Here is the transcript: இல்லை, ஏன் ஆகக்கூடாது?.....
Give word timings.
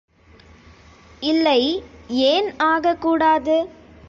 இல்லை, 1.21 1.61
ஏன் 2.31 2.49
ஆகக்கூடாது?..... 2.63 3.57